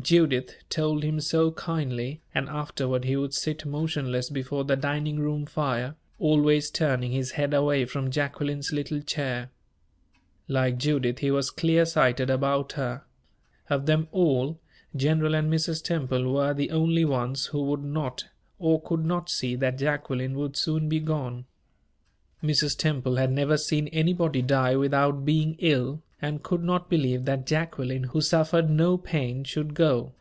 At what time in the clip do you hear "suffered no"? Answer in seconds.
28.20-28.96